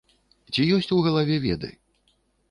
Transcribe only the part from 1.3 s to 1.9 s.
веды?